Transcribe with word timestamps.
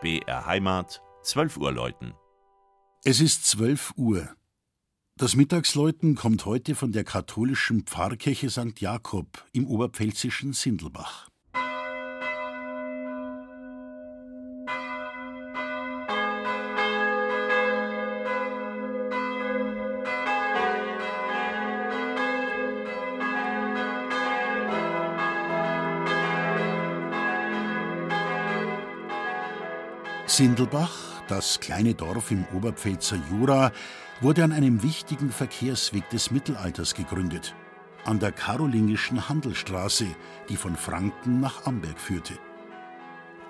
BR 0.00 0.46
Heimat, 0.46 1.02
12 1.22 1.58
Uhr 1.58 1.72
läuten. 1.72 2.14
Es 3.04 3.20
ist 3.20 3.46
12 3.46 3.92
Uhr. 3.96 4.34
Das 5.16 5.36
Mittagsläuten 5.36 6.14
kommt 6.14 6.46
heute 6.46 6.74
von 6.74 6.92
der 6.92 7.04
katholischen 7.04 7.82
Pfarrkirche 7.82 8.48
St. 8.48 8.80
Jakob 8.80 9.44
im 9.52 9.66
oberpfälzischen 9.66 10.54
Sindelbach. 10.54 11.29
Sindelbach, 30.30 30.92
das 31.26 31.58
kleine 31.58 31.92
Dorf 31.94 32.30
im 32.30 32.44
Oberpfälzer 32.54 33.18
Jura, 33.28 33.72
wurde 34.20 34.44
an 34.44 34.52
einem 34.52 34.80
wichtigen 34.80 35.30
Verkehrsweg 35.30 36.08
des 36.10 36.30
Mittelalters 36.30 36.94
gegründet, 36.94 37.56
an 38.04 38.20
der 38.20 38.30
karolingischen 38.30 39.28
Handelsstraße, 39.28 40.06
die 40.48 40.56
von 40.56 40.76
Franken 40.76 41.40
nach 41.40 41.66
Amberg 41.66 41.98
führte. 41.98 42.34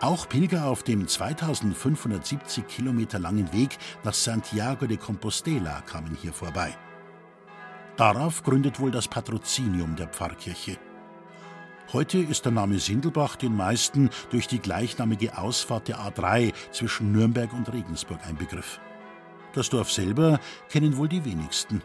Auch 0.00 0.26
Pilger 0.26 0.64
auf 0.64 0.82
dem 0.82 1.06
2570 1.06 2.66
Kilometer 2.66 3.18
langen 3.18 3.52
Weg 3.52 3.76
nach 4.02 4.14
Santiago 4.14 4.86
de 4.86 4.96
Compostela 4.96 5.82
kamen 5.82 6.16
hier 6.18 6.32
vorbei. 6.32 6.74
Darauf 7.98 8.42
gründet 8.42 8.80
wohl 8.80 8.90
das 8.90 9.06
Patrozinium 9.06 9.96
der 9.96 10.08
Pfarrkirche. 10.08 10.78
Heute 11.92 12.18
ist 12.18 12.44
der 12.44 12.52
Name 12.52 12.78
Sindelbach 12.78 13.34
den 13.34 13.56
meisten 13.56 14.10
durch 14.30 14.46
die 14.46 14.60
gleichnamige 14.60 15.36
Ausfahrt 15.36 15.88
der 15.88 15.98
A3 15.98 16.52
zwischen 16.70 17.10
Nürnberg 17.10 17.52
und 17.52 17.72
Regensburg 17.72 18.20
ein 18.28 18.36
Begriff. 18.36 18.78
Das 19.54 19.70
Dorf 19.70 19.90
selber 19.90 20.38
kennen 20.68 20.96
wohl 20.96 21.08
die 21.08 21.24
wenigsten. 21.24 21.82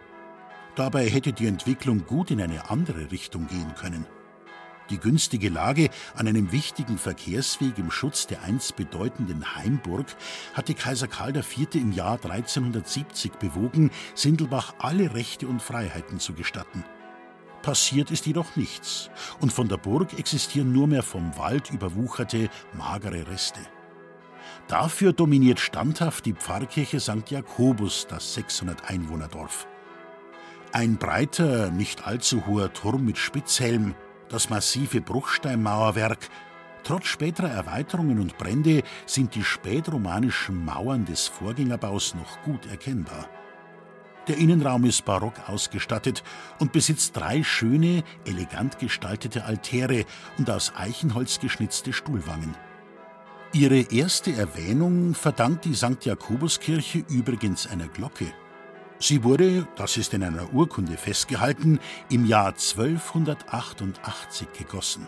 Dabei 0.76 1.10
hätte 1.10 1.34
die 1.34 1.48
Entwicklung 1.48 2.06
gut 2.06 2.30
in 2.30 2.40
eine 2.40 2.70
andere 2.70 3.10
Richtung 3.12 3.48
gehen 3.48 3.74
können. 3.74 4.06
Die 4.92 5.00
günstige 5.00 5.50
Lage 5.50 5.90
an 6.14 6.28
einem 6.28 6.52
wichtigen 6.52 7.00
Verkehrsweg 7.00 7.80
im 7.80 7.90
Schutz 7.90 8.28
der 8.28 8.44
einst 8.44 8.76
bedeutenden 8.76 9.56
Heimburg 9.56 10.06
hatte 10.54 10.76
Kaiser 10.76 11.08
Karl 11.08 11.36
IV. 11.36 11.74
im 11.74 11.92
Jahr 11.92 12.20
1370 12.24 13.32
bewogen, 13.40 13.90
Sindelbach 14.14 14.76
alle 14.78 15.16
Rechte 15.16 15.48
und 15.48 15.64
Freiheiten 15.64 16.20
zu 16.20 16.34
gestatten. 16.34 16.84
Passiert 17.66 18.12
ist 18.12 18.28
jedoch 18.28 18.56
nichts, 18.56 19.10
und 19.42 19.52
von 19.52 19.68
der 19.68 19.78
Burg 19.78 20.20
existieren 20.20 20.72
nur 20.72 20.86
mehr 20.86 21.02
vom 21.02 21.36
Wald 21.36 21.72
überwucherte, 21.72 22.48
magere 22.74 23.28
Reste. 23.28 23.60
Dafür 24.68 25.14
dominiert 25.14 25.60
standhaft 25.60 26.28
die 26.28 26.34
Pfarrkirche 26.34 27.00
St. 27.00 27.32
Jakobus 27.32 28.06
das 28.08 28.36
600 28.36 28.92
Einwohnerdorf. 28.92 29.66
Ein 30.74 30.98
breiter, 30.98 31.72
nicht 31.72 32.06
allzu 32.06 32.46
hoher 32.46 32.72
Turm 32.72 33.04
mit 33.04 33.18
Spitzhelm, 33.18 33.96
das 34.30 34.52
massive 34.52 35.02
Bruchsteinmauerwerk, 35.02 36.30
Trotz 36.84 37.08
späterer 37.08 37.50
Erweiterungen 37.50 38.20
und 38.20 38.38
Brände 38.38 38.84
sind 39.08 39.34
die 39.34 39.44
spätromanischen 39.44 40.64
Mauern 40.64 41.04
des 41.04 41.28
Vorgängerbaus 41.28 42.14
noch 42.14 42.44
gut 42.44 42.68
erkennbar. 42.68 43.28
Der 44.28 44.38
Innenraum 44.38 44.86
ist 44.86 45.06
barock 45.06 45.34
ausgestattet 45.48 46.24
und 46.60 46.72
besitzt 46.72 47.16
drei 47.16 47.44
schöne, 47.44 48.04
elegant 48.26 48.80
gestaltete 48.80 49.46
Altäre 49.46 50.06
und 50.38 50.50
aus 50.50 50.74
Eichenholz 50.76 51.40
geschnitzte 51.40 51.94
Stuhlwangen. 51.94 52.56
Ihre 53.54 53.80
erste 53.80 54.34
Erwähnung 54.34 55.14
verdankt 55.14 55.66
die 55.66 55.76
St. 55.76 56.04
Jakobuskirche 56.04 57.06
übrigens 57.10 57.68
einer 57.68 57.88
Glocke. 57.88 58.34
Sie 58.98 59.24
wurde, 59.24 59.68
das 59.76 59.98
ist 59.98 60.14
in 60.14 60.24
einer 60.24 60.54
Urkunde 60.54 60.98
festgehalten, 60.98 61.80
im 62.10 62.26
Jahr 62.26 62.48
1288 62.48 64.48
gegossen. 64.58 65.08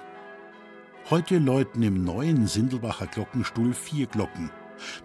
Heute 1.09 1.39
läuten 1.39 1.81
im 1.83 2.03
neuen 2.03 2.47
Sindelbacher 2.47 3.07
Glockenstuhl 3.07 3.73
vier 3.73 4.07
Glocken. 4.07 4.51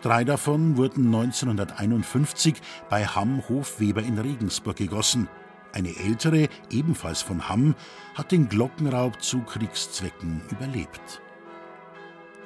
Drei 0.00 0.24
davon 0.24 0.76
wurden 0.76 1.06
1951 1.06 2.54
bei 2.88 3.06
Hamm 3.06 3.42
Hofweber 3.48 4.02
in 4.02 4.18
Regensburg 4.18 4.76
gegossen. 4.76 5.28
Eine 5.72 5.96
ältere, 5.96 6.48
ebenfalls 6.70 7.22
von 7.22 7.48
Hamm, 7.48 7.74
hat 8.14 8.32
den 8.32 8.48
Glockenraub 8.48 9.22
zu 9.22 9.40
Kriegszwecken 9.40 10.42
überlebt. 10.50 11.22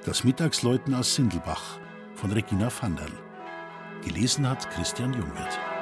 Das 0.05 0.23
Mittagsläuten 0.23 0.95
aus 0.95 1.15
Sindelbach 1.15 1.81
von 2.15 2.31
Regina 2.31 2.71
Vanderl. 2.71 3.11
Gelesen 4.05 4.49
hat 4.49 4.71
Christian 4.71 5.13
Jungwirth. 5.13 5.76